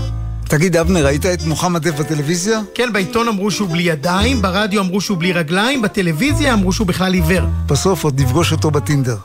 תגיד, 0.45 0.77
אבנר, 0.77 1.07
ראית 1.07 1.27
את 1.27 1.43
מוחמד 1.43 1.89
דף 1.89 2.01
בטלוויזיה? 2.01 2.61
כן, 2.75 2.93
בעיתון 2.93 3.29
אמרו 3.29 3.51
שהוא 3.51 3.69
בלי 3.69 3.83
ידיים, 3.83 4.43
ברדיו 4.43 4.81
אמרו 4.81 5.01
שהוא 5.01 5.19
בלי 5.19 5.33
רגליים, 5.33 5.83
בטלוויזיה 5.83 6.53
אמרו 6.55 6.73
שהוא 6.73 6.87
בכלל 6.87 7.15
עיוור. 7.15 7.43
בסוף 7.67 8.05
עוד 8.05 8.21
נפגוש 8.21 8.53
אותו 8.53 8.71
בטינדר. 8.71 9.17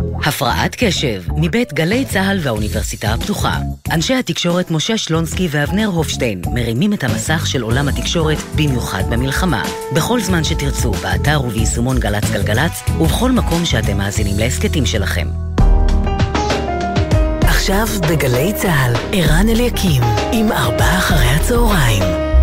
הפרעת 0.00 0.76
קשב, 0.78 1.22
מבית 1.36 1.72
גלי 1.72 2.04
צה"ל 2.04 2.38
והאוניברסיטה 2.42 3.14
הפתוחה. 3.14 3.58
אנשי 3.90 4.14
התקשורת 4.14 4.70
משה 4.70 4.98
שלונסקי 4.98 5.48
ואבנר 5.50 5.86
הופשטיין 5.86 6.42
מרימים 6.54 6.92
את 6.92 7.04
המסך 7.04 7.46
של 7.46 7.62
עולם 7.62 7.88
התקשורת, 7.88 8.38
במיוחד 8.56 9.02
במלחמה. 9.10 9.62
בכל 9.94 10.20
זמן 10.20 10.44
שתרצו, 10.44 10.90
באתר 10.92 11.40
וביישומון 11.44 11.98
גל"צ 11.98 12.30
גלגלצ, 12.32 12.82
ובכל 13.00 13.30
מקום 13.30 13.64
שאתם 13.64 13.96
מאזינים 13.96 14.38
להסכתים 14.38 14.86
שלכם. 14.86 15.28
עכשיו 17.42 17.86
בגלי 18.10 18.52
צה"ל, 18.52 18.92
ערן 19.12 19.48
אליקים, 19.48 20.02
עם 20.32 20.52
ארבעה 20.52 20.98
אחרי 20.98 21.26
הצהריים. 21.26 22.33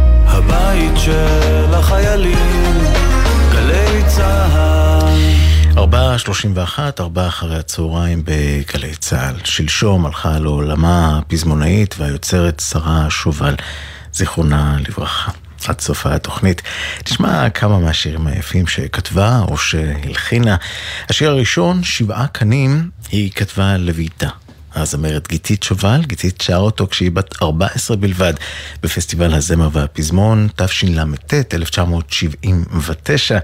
31, 6.22 7.00
ארבעה 7.00 7.28
אחרי 7.28 7.58
הצהריים 7.58 8.24
בגלי 8.26 8.96
צה"ל. 8.96 9.36
שלשום 9.44 10.06
הלכה 10.06 10.40
לעולמה 10.40 11.18
הפזמונאית 11.18 11.96
והיוצרת 11.98 12.60
שרה 12.60 13.10
שובל, 13.10 13.56
זיכרונה 14.14 14.78
לברכה. 14.88 15.32
עד 15.68 15.82
סוף 15.82 16.06
התוכנית. 16.06 16.62
תשמע 17.04 17.50
כמה 17.50 17.80
מהשירים 17.80 18.28
היפים 18.28 18.68
שכתבה 18.68 19.40
או 19.48 19.58
שהלחינה. 19.58 20.56
השיר 21.10 21.30
הראשון, 21.30 21.84
שבעה 21.84 22.28
קנים, 22.28 22.90
היא 23.12 23.32
כתבה 23.32 23.78
לביתה. 23.78 24.30
הזמרת 24.76 25.28
גיתית 25.28 25.64
שובל, 25.64 26.02
גיתית 26.06 26.42
שרה 26.42 26.58
אותו 26.58 26.88
כשהיא 26.88 27.12
בת 27.12 27.42
14 27.42 27.98
בלבד 27.98 28.34
בפסטיבל 28.84 29.34
הזמר 29.34 29.70
והפזמון, 29.72 30.48
תשל"ט, 30.56 31.34
1979, 31.54 33.40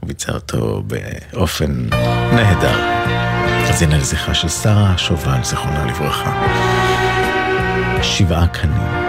הוא 0.00 0.08
ביצע 0.08 0.32
אותו 0.32 0.82
באופן 0.86 1.88
נהדר. 2.32 2.78
אז 3.68 3.82
הנה 3.82 3.98
לזכרה 3.98 4.34
של 4.34 4.48
שרה 4.48 4.98
שובל, 4.98 5.44
זיכרונה 5.44 5.86
לברכה. 5.86 6.42
שבעה 8.02 8.46
קנים. 8.46 9.07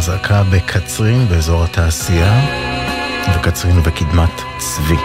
אזעקה 0.00 0.42
בקצרין 0.52 1.28
באזור 1.28 1.64
התעשייה, 1.64 2.40
וקצרין 3.34 3.78
ובקדמת 3.78 4.42
צבי. 4.58 4.96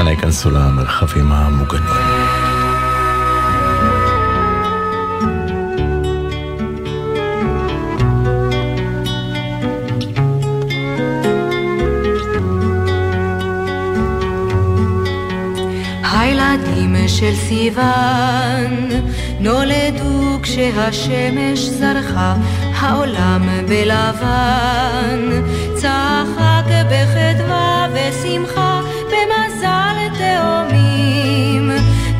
אנא 0.00 0.10
ייכנסו 0.10 0.50
למרחבים 0.50 1.32
המוגנים. 1.32 1.88
הילדים 16.02 16.96
של 17.08 17.34
סיוון 17.48 18.88
נולדו 19.40 20.38
כשהשמש 20.42 21.58
זרחה, 21.58 22.34
העולם 22.82 23.48
בלבן. 23.68 25.42
צחק 25.74 26.64
בחדווה 26.90 27.86
ושמחה, 27.92 28.80
במזל 29.06 29.96
תאומים. 30.18 31.70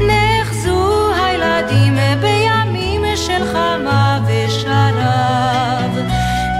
נחזו 0.00 1.12
הילדים 1.14 1.96
בימים 2.20 3.02
של 3.16 3.44
חמה 3.52 4.20
ושרב, 4.26 5.98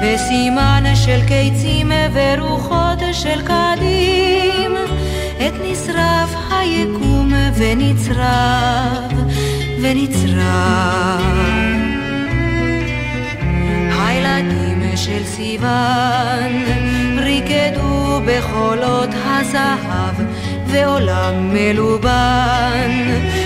בסימן 0.03 0.85
של 0.95 1.21
קיצים 1.29 1.93
ורוחות 2.13 2.99
של 3.13 3.43
קדים. 3.43 4.77
את 5.37 5.53
נשרף 5.65 6.35
היקום 6.51 7.33
ונצרב, 7.57 9.13
ונצרב. 9.83 11.82
של 15.05 15.25
סיוון 15.25 16.53
ריקדו 17.19 18.21
בחולות 18.27 19.09
הזהב, 19.25 20.15
ועולם 20.67 21.55
מלובן 21.55 22.91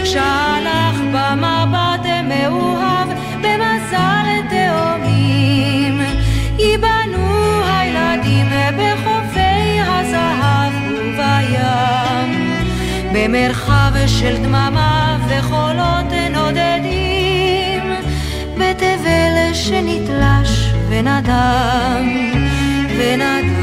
שלח 0.05 0.97
במבט 1.13 2.07
מאוהב 2.29 3.09
במזל 3.41 4.27
תאומים. 4.51 6.01
ייבנו 6.59 7.63
הילדים 7.67 8.47
בחופי 8.79 9.81
הזהב 9.81 10.73
ובים, 10.99 12.57
במרחב 13.13 13.93
של 14.07 14.37
דממה 14.37 15.19
וחולות 15.29 16.13
נודדים, 16.33 17.95
בתבל 18.59 19.55
שנתלש 19.55 20.76
ונדם, 20.89 22.09
ונדם. 22.99 23.57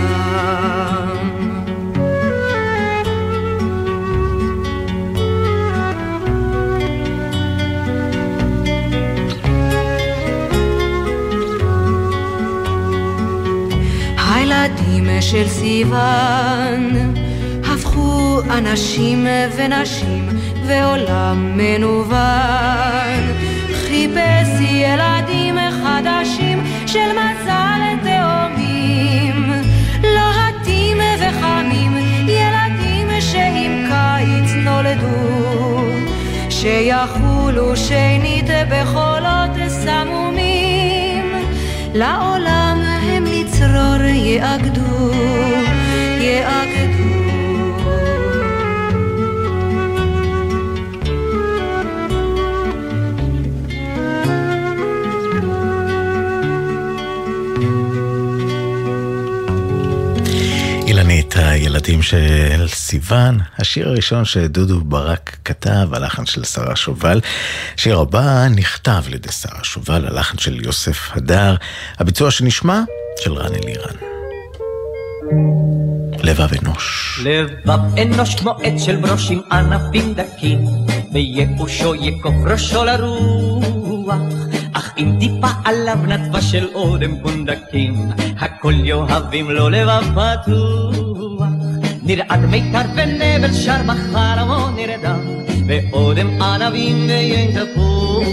הילדים 14.17 15.21
של 15.21 15.47
סיוון 15.47 17.13
הפכו 17.63 18.39
אנשים 18.57 19.27
ונשים 19.57 20.29
ועולם 20.67 21.57
מנוון. 21.57 23.33
של 26.93 27.12
מזל 27.12 27.82
תאומים, 28.03 29.51
לוהטים 30.03 30.97
וחמים, 31.19 31.97
ילדים 32.27 33.21
שעם 33.21 33.86
קיץ 33.89 34.51
נולדו, 34.56 35.82
שיחולו 36.49 37.75
שנית 37.77 38.45
בחולות 38.69 39.69
סמומים, 39.69 41.32
לעולם 41.93 42.82
הם 43.01 43.25
לצרור 43.25 44.03
יאגדו, 44.03 45.12
יאגדו. 46.19 46.92
הילדים 61.63 62.02
של 62.02 62.67
סיוון, 62.67 63.38
השיר 63.60 63.89
הראשון 63.89 64.26
שדודו 64.26 64.82
ברק 64.82 65.38
כתב, 65.45 65.88
הלחן 65.91 66.26
של 66.26 66.43
שרה 66.43 66.76
שובל. 66.76 67.21
השיר 67.78 67.99
הבא 67.99 68.47
נכתב 68.56 69.04
על 69.08 69.13
ידי 69.13 69.32
שרה 69.32 69.63
שובל, 69.63 70.06
הלחן 70.08 70.38
של 70.38 70.65
יוסף 70.65 71.10
הדר, 71.12 71.56
הביצוע 71.99 72.32
שנשמע 72.32 72.82
של 73.23 73.34
רן 73.34 73.52
אלירן. 73.56 73.95
לבב 76.23 76.47
אנוש. 76.62 77.19
לבב 77.23 77.80
אנוש 78.02 78.36
כמו 78.36 78.56
עץ 78.63 78.82
של 78.82 78.95
ברוש 78.95 79.32
עם 79.32 79.41
ענפים 79.52 80.13
דקים, 80.13 80.65
וייאושו 81.13 81.95
יכוף 81.95 82.36
ראשו 82.45 82.84
לרוח. 82.84 84.42
אם 84.97 85.15
טיפה 85.19 85.47
עליו 85.65 85.97
נטפה 86.08 86.41
של 86.41 86.67
אודם 86.73 87.21
פונדקים, 87.21 87.95
הכל 88.39 88.73
יאהבים 88.73 89.51
לו 89.51 89.69
לבב 89.69 90.03
פתוח. 90.12 91.47
נרעד 92.03 92.45
מיתר 92.45 92.82
ונבל 92.95 93.53
שר 93.53 93.82
בחרמו 93.88 94.69
נרדם, 94.75 95.19
ואודם 95.67 96.41
ענבים 96.41 97.06
ויין 97.08 97.51
תפוח. 97.51 98.27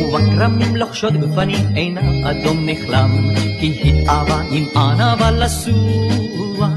ובכרמים 0.00 0.76
לוחשות 0.76 1.12
גפנים 1.12 1.66
עינה 1.74 2.00
אדום 2.30 2.66
נחלם, 2.66 3.10
כי 3.60 4.04
אהבה 4.08 4.40
עם 4.50 4.64
ענבה 4.76 5.30
לסוח. 5.30 6.70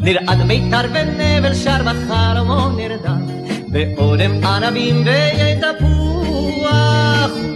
נרעד 0.00 0.42
מיתר 0.42 0.88
ונבל 0.92 1.54
שר 1.54 1.82
בחרמו 1.82 2.68
נרדם, 2.76 3.20
ואודם 3.72 4.44
ענבים 4.44 5.02
ויין 5.04 5.60
תפוח. 5.60 6.19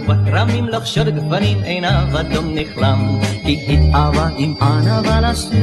ובכרמים 0.07 0.67
לוחשות 0.67 1.07
גפנים 1.07 1.63
עינה 1.63 2.19
אדום 2.19 2.45
נחלם, 2.55 3.19
כי 3.45 3.79
אהבה 3.95 4.29
עם 4.37 4.53
ענבה 4.61 5.21
לסוח. 5.21 5.55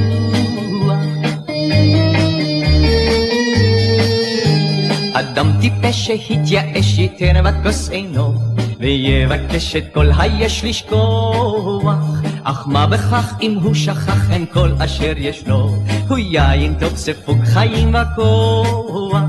אדם 5.15 5.53
טיפש 5.61 6.07
שהתייאש 6.07 6.99
ייתן 6.99 7.43
בכוס 7.45 7.89
עינו, 7.89 8.35
ויבקש 8.81 9.77
את 9.77 9.85
כל 9.95 10.11
היש 10.19 10.65
לשכוח. 10.65 12.23
אך 12.45 12.63
מה 12.67 12.87
בכך 12.87 13.35
אם 13.43 13.59
הוא 13.63 13.75
שכח 13.75 14.31
אין 14.31 14.47
כל 14.53 14.71
אשר 14.79 15.13
ישנו, 15.17 15.85
הוא 16.09 16.19
יין 16.19 16.75
טוב 16.81 16.97
ספוג 16.97 17.45
חיים 17.45 17.95
וכוח. 17.95 19.21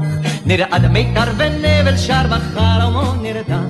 נרעד 0.45 0.85
מיתר 0.91 1.31
ונבל 1.37 1.97
שר 1.97 2.23
בחרמו 2.29 3.13
נרדם, 3.21 3.69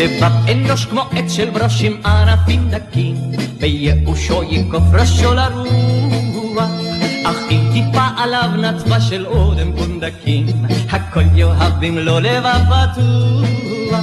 לבב 0.00 0.50
אנוש 0.52 0.84
כמו 0.84 1.02
עץ 1.10 1.32
של 1.32 1.50
ברוש 1.50 1.82
עם 1.82 1.96
ענפים 2.06 2.68
דקים 2.70 3.16
וייאושו 3.60 4.42
יכוף 4.42 4.84
ראשו 4.92 5.34
לרוח 5.34 6.70
אך 7.26 7.36
אם 7.50 7.60
טיפה 7.72 8.06
עליו 8.16 8.50
נטפה 8.58 9.00
של 9.00 9.26
אודם 9.26 9.72
פונדקים, 9.76 10.46
הכל 10.90 11.22
יאהבים 11.34 11.98
לו 11.98 12.20
לבב 12.20 12.60
פתוח. 12.66 14.00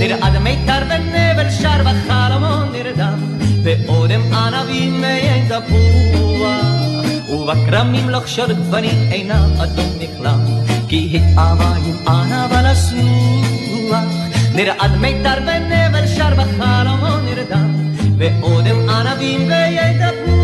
נרעד 0.00 0.38
מיתר 0.38 0.82
ונבל 0.84 1.50
שר 1.50 1.82
בחלומו 1.84 2.72
נרדם, 2.72 3.18
ואודם 3.64 4.20
ענבים 4.34 5.02
ויין 5.02 5.48
תפוח. 5.48 6.68
ובכרמים 7.30 8.08
לוחשות 8.08 8.50
גוונים 8.50 9.10
עינה 9.10 9.46
אדום 9.62 9.90
נכלם, 10.00 10.40
כי 10.88 11.10
התאהבה 11.14 11.74
עם 11.76 12.08
ענבה 12.08 12.62
לסוח. 12.62 14.17
נרעד 14.58 14.96
מיתר 14.96 15.38
ונבל 15.46 16.06
שר 16.06 16.34
בחלומו 16.34 17.16
נרדם, 17.24 17.72
ואודם 18.18 18.88
ענבים 18.88 19.40
ויין 19.48 19.98
תפוח. 19.98 20.38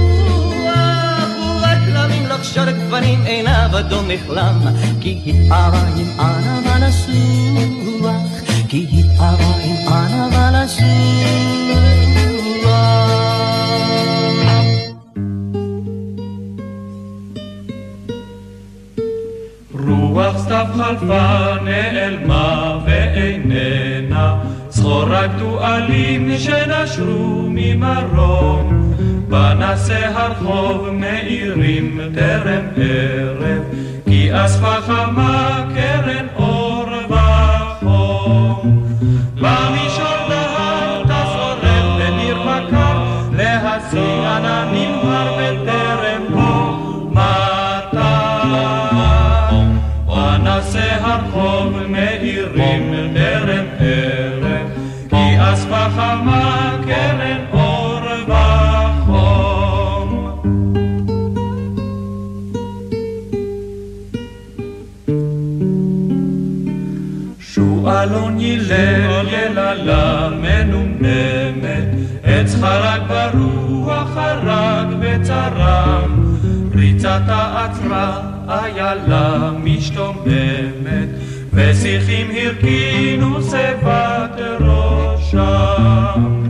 שאר 2.55 2.71
גוונים 2.71 3.23
עיניו 3.25 3.71
אדום 3.79 4.11
נכלם, 4.11 4.61
כי 5.01 5.21
התארה 5.27 5.83
עם 5.97 6.21
ענב 6.21 6.67
הנסוח, 6.67 8.15
כי 8.69 8.87
התארה 8.93 9.55
עם 9.65 9.89
ענב 9.89 10.35
הנסוח. 10.35 11.65
רוח 19.89 20.39
סתיו 20.39 20.67
חלפה 20.77 21.55
נעלמה 21.65 22.79
סחורה 24.85 25.26
גדועלים 25.26 26.39
שנשרו 26.39 27.47
ממרום 27.49 28.93
פנסי 29.30 29.93
הרחוב 29.95 30.89
מאירים 30.93 32.01
טרם 32.14 32.64
ערב 32.76 33.62
כי 34.05 34.28
אספה 34.32 34.80
חמה 34.87 35.64
קרן 35.74 36.24
ריצתה 77.15 77.65
עצרה 77.65 78.21
איילה 78.49 79.51
משתוממת 79.65 81.09
ושיחים 81.53 82.31
הרכינו 82.31 83.43
שיבת 83.43 84.41
ראשם 84.61 86.45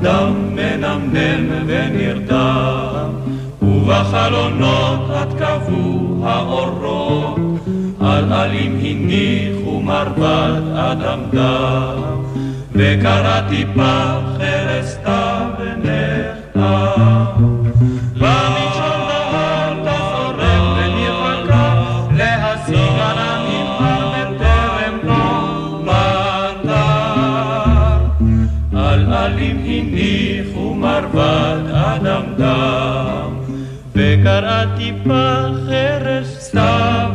נדם 0.00 0.54
מנמנם 0.54 1.64
ונרדם 1.66 3.10
ובחלונות 3.62 5.10
עד 5.10 5.32
קבעו 5.38 6.24
האורות. 6.24 7.38
על 8.00 8.32
עלים 8.32 8.78
הניחו 8.82 9.80
מרבד 9.82 10.60
אדם 10.74 11.20
דם 11.32 12.22
וקראתי 12.72 13.64
פח 13.76 14.25
הניחו 29.78 30.74
מרבד 30.74 31.60
אדם 31.72 32.22
דם 32.36 33.30
וקראתי 33.94 34.92
פח 35.04 35.48
חרש 35.66 36.26
סתיו 36.26 37.10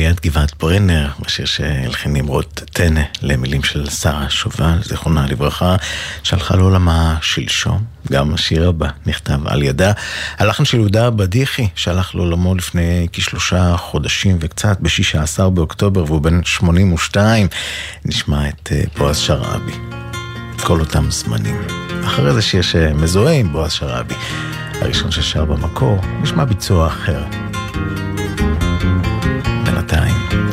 רביעיית 0.00 0.20
גבעת 0.20 0.52
ברנר, 0.60 1.08
השיר 1.26 1.46
שהלחין 1.46 2.12
נמרוד 2.12 2.44
טנא 2.72 3.00
למילים 3.22 3.62
של 3.62 3.90
שרה 3.90 4.30
שובל, 4.30 4.78
זיכרונה 4.84 5.26
לברכה, 5.26 5.76
שהלכה 6.22 6.56
לעולמה 6.56 7.16
שלשום. 7.22 7.84
גם 8.12 8.34
השיר 8.34 8.68
הבא 8.68 8.88
נכתב 9.06 9.38
על 9.46 9.62
ידה. 9.62 9.92
הלחן 10.38 10.64
של 10.64 10.76
יהודה 10.76 11.10
בדיחי, 11.10 11.68
שהלך 11.74 12.14
לעולמו 12.14 12.54
לפני 12.54 13.06
כשלושה 13.12 13.76
חודשים 13.76 14.36
וקצת, 14.40 14.78
ב-16 14.80 15.48
באוקטובר, 15.48 16.04
והוא 16.04 16.20
בן 16.20 16.44
82. 16.44 17.46
נשמע 18.04 18.48
את 18.48 18.72
אה, 18.72 18.82
בועז 18.98 19.16
שרעבי. 19.16 19.74
כל 20.62 20.80
אותם 20.80 21.10
זמנים. 21.10 21.62
אחרי 22.04 22.34
זה 22.34 22.42
שיר 22.42 22.62
שמזוהה 22.62 23.34
עם 23.34 23.52
בועז 23.52 23.72
שרעבי. 23.72 24.14
הראשון 24.80 25.10
ששר 25.10 25.44
במקור, 25.44 25.98
נשמע 26.22 26.44
ביצוע 26.44 26.86
אחר. 26.86 27.49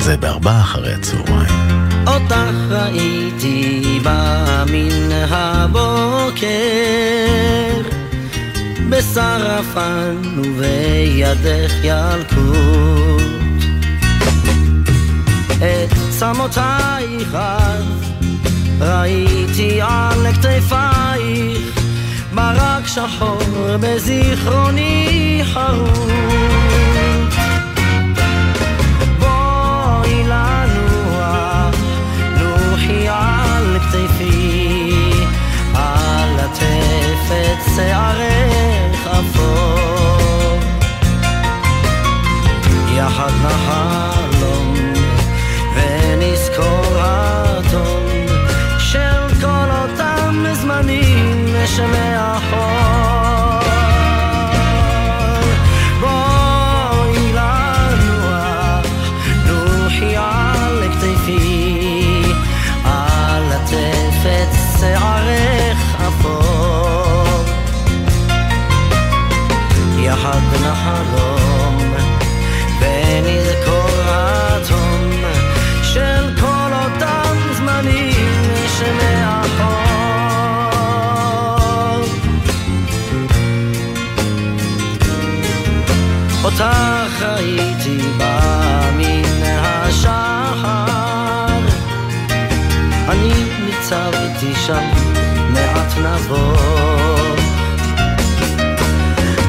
זה 0.08 0.18
בארבעה 0.18 0.62
אחרי 0.62 0.94
הצהריים. 0.94 1.80
אותך 2.08 2.34
ראיתי 2.70 4.00
בא 4.04 4.64
מן 4.72 5.12
הבוקר. 5.12 6.48
בשרפן 8.90 10.16
ובידך 10.38 11.74
ילקוט. 11.84 13.22
את 15.58 15.94
צמותייך 16.10 17.38
ראיתי 18.80 19.82
על 19.82 20.34
כתפייך 20.34 21.80
ברק 22.34 22.88
שחור 22.88 23.42
בזיכרוני 23.80 25.42
חרוט 25.44 26.97
את 37.32 37.64
שערך 37.76 39.08
אפור. 39.08 40.60
יחד 42.96 43.32
נחלום 43.44 44.74
ונזכור 45.76 46.98
הטון 47.00 48.06
של 48.80 49.42
כל 49.42 49.70
אותם 49.72 50.46
זמנים 50.54 51.56
שמאחור. 51.66 52.27
הייתי 86.60 87.98
בא 88.18 88.90
מן 88.98 89.44
השחר. 89.44 90.68
אני 93.10 93.34
ניצבתי 93.66 94.56
שם 94.56 94.90
מעט 95.54 95.98
נבוא 95.98 96.58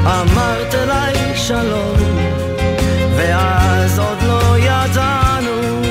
אמרת 0.04 0.74
אליי 0.74 1.36
שלום 1.36 1.96
ואז 3.16 3.98
עוד 3.98 4.22
לא 4.22 4.58
ידענו 4.58 5.82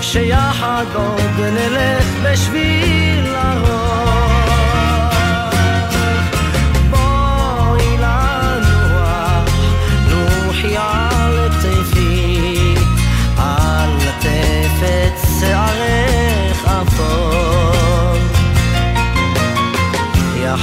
שיחד 0.00 0.84
עוד 0.94 1.40
נלך 1.40 2.04
בשביל 2.22 2.97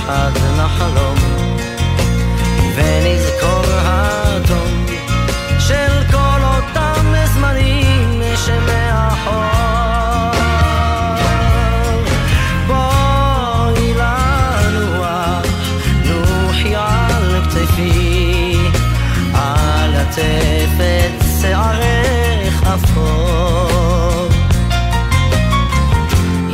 יחד 0.06 0.32
נחלום 0.58 1.16
ונזכור 2.76 3.66
התום 3.86 4.86
של 5.60 6.03
כל 6.12 6.41
אותם 6.43 7.14
זמנים 7.34 8.22
שמאחור. 8.36 9.66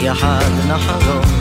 יחד 0.04 0.52
נחלום 0.68 1.41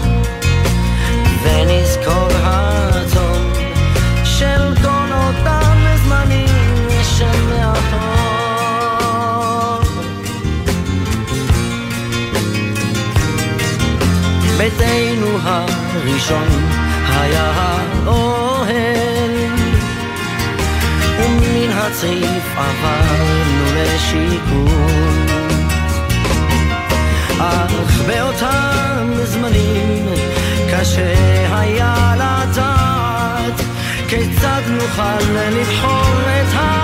ביתנו 14.60 15.38
הראשון 15.42 16.48
היה 17.08 17.52
האוהל, 17.54 19.30
ומן 21.18 21.70
הצריף 21.70 22.44
עברנו 22.56 23.64
לשיכון. 23.76 25.26
אך 27.38 28.00
באותם 28.06 29.10
זמנים 29.24 30.06
קשה 30.72 31.14
היה 31.58 32.14
לדעת 32.16 33.60
כיצד 34.08 34.62
נוכל 34.68 35.40
לבחור 35.50 36.20
את 36.26 36.46
הכיוון. 36.54 36.79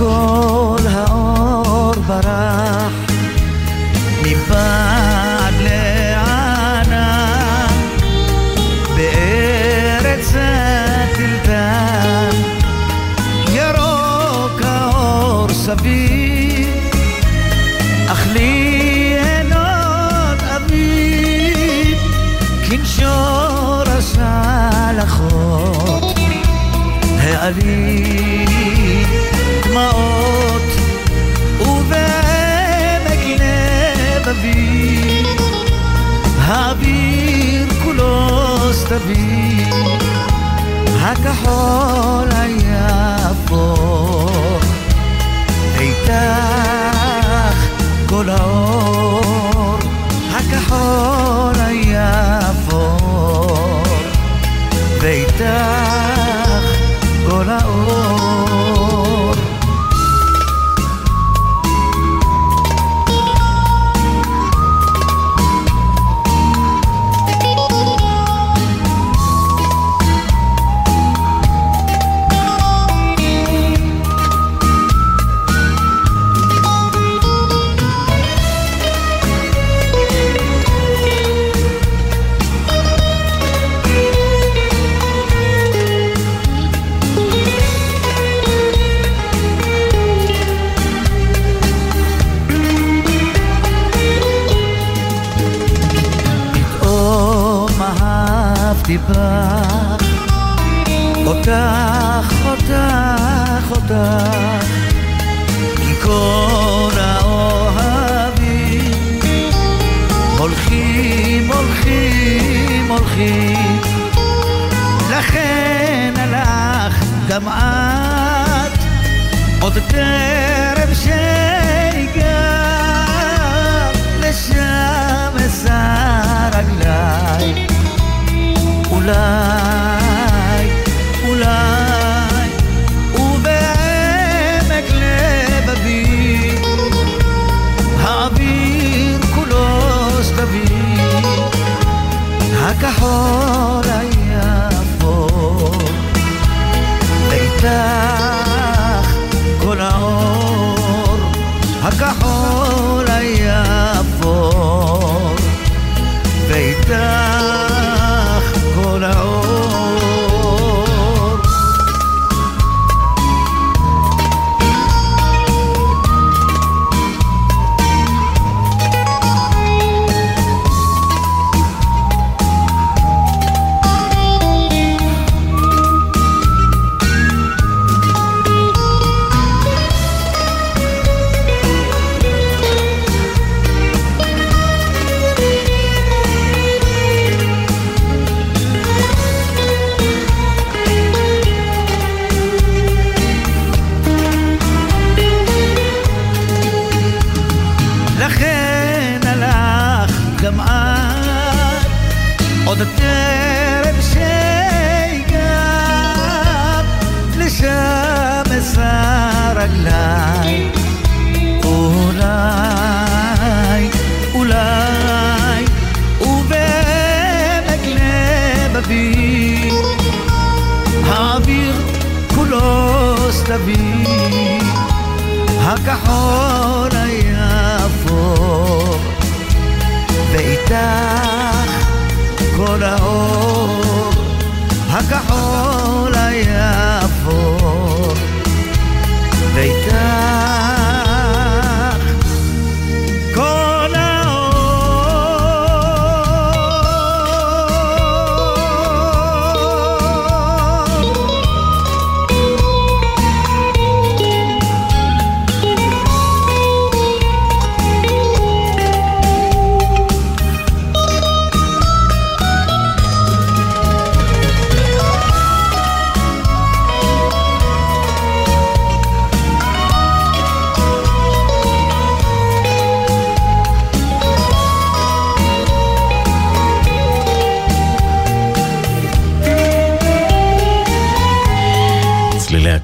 Có 0.00 0.49
הכחול 41.10 42.28
היה 42.32 43.16
אפור 43.16 44.58
איתך 45.80 46.12
כל 48.08 48.28
האור 48.28 49.78
הכחול 50.30 51.54
היה 51.66 52.38
אפור 52.50 53.82
ואיתך 55.00 55.69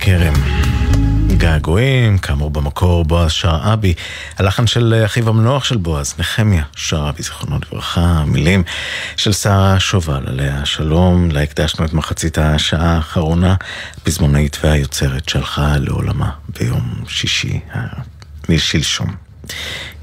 הכרם. 0.07 0.35
געגועים, 1.37 2.19
כאמור 2.19 2.51
במקור 2.51 3.05
בועז 3.05 3.33
שרעבי, 3.33 3.95
הלחן 4.39 4.67
של 4.67 5.03
אחיו 5.05 5.29
המנוח 5.29 5.65
של 5.65 5.77
בועז, 5.77 6.15
נחמיה 6.19 6.63
שרעבי, 6.77 7.23
זיכרונו 7.23 7.59
לברכה, 7.67 8.25
מילים 8.27 8.63
של 9.17 9.33
שרה 9.33 9.81
שובל, 9.81 10.23
עליה 10.27 10.65
שלום, 10.65 11.31
לה 11.31 11.43
הקדשנו 11.43 11.85
את 11.85 11.93
מחצית 11.93 12.39
השעה 12.39 12.95
האחרונה, 12.97 13.55
הפזמונאית 13.97 14.59
והיוצרת 14.65 15.29
שהלכה 15.29 15.77
לעולמה 15.79 16.31
ביום 16.59 17.05
שישי, 17.09 17.61
שלשום. 18.59 19.26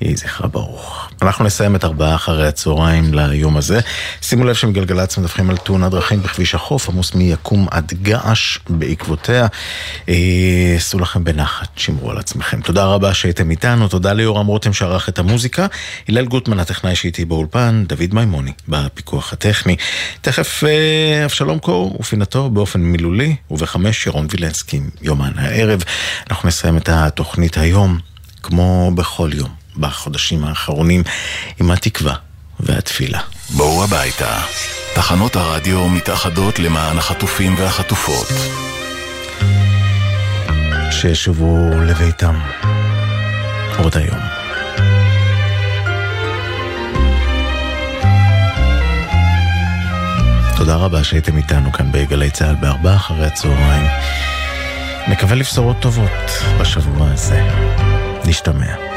יהי 0.02 0.16
זכרה 0.16 0.48
ברוך. 0.48 1.10
אנחנו 1.22 1.46
נסיים 1.46 1.76
את 1.76 1.84
ארבעה 1.84 2.16
אחרי 2.16 2.48
הצהריים 2.48 3.14
ליום 3.14 3.58
הזה. 3.58 3.80
שימו 4.22 4.44
לב 4.44 4.54
שמגלגלצ 4.54 5.18
מדווחים 5.18 5.50
על 5.50 5.58
תאונת 5.58 5.91
דרכים 5.91 6.24
בכביש 6.24 6.56
החוף, 6.56 6.89
עמוס 6.89 7.16
מיקום 7.16 7.68
עד 7.72 7.94
געש 8.02 8.58
בעקבותיה. 8.70 9.48
אה, 10.10 10.16
עשו 10.78 11.00
לכם 11.00 11.24
בנחת, 11.24 11.68
שמרו 11.76 12.12
על 12.12 12.18
עצמכם. 12.18 12.62
תודה 12.62 12.86
רבה 12.86 13.14
שהייתם 13.14 13.52
איתנו, 13.52 13.88
תודה 13.88 14.14
ליורם 14.14 14.46
רותם 14.46 14.74
שערך 14.74 15.10
את 15.10 15.20
המוזיקה, 15.20 15.68
הלל 16.10 16.26
גוטמן 16.26 16.60
הטכנאי 16.60 16.96
שאיתי 16.96 17.26
באולפן, 17.26 17.84
דוד 17.88 18.14
מימוני 18.14 18.52
בפיקוח 18.68 19.34
הטכני. 19.34 19.76
תכף 20.22 20.64
אה, 20.64 21.26
אבשלום 21.26 21.60
קור 21.60 21.98
ופינתו 22.00 22.50
באופן 22.50 22.80
מילולי, 22.80 23.36
ובחמש 23.52 24.08
ירון 24.08 24.28
וילנסקי 24.32 24.82
יומן 25.02 25.32
הערב. 25.36 25.84
אנחנו 26.30 26.48
נסיים 26.48 26.78
את 26.78 26.89
התוכנית 26.89 27.58
היום. 27.58 28.12
כמו 28.44 28.91
בכל 28.96 29.30
יום 29.34 29.50
בחודשים 29.78 30.44
האחרונים, 30.44 31.04
עם 31.60 31.72
התקווה 31.72 32.16
והתפילה. 32.60 33.20
בואו 33.50 33.84
הביתה. 33.84 34.39
תחנות 34.96 35.36
הרדיו 35.36 35.89
מתאחדות 35.89 36.60
למען 36.60 36.98
החטופים 36.98 37.56
והחטופות. 37.58 38.28
שישובו 40.91 41.70
לביתם 41.88 42.39
עוד 43.78 43.98
היום. 43.98 44.20
תודה 50.58 50.76
רבה 50.76 51.04
שהייתם 51.04 51.38
איתנו 51.38 51.72
כאן 51.72 51.91
בגלי 51.91 52.32
צה"ל 52.32 52.56
בארבעה 52.56 52.96
אחרי 52.96 53.26
הצהריים. 53.26 53.86
נקווה 55.08 55.36
לבשורות 55.36 55.80
טובות 55.80 56.10
בשבוע 56.62 57.08
הזה. 57.12 57.41
נשתמע. 58.28 58.93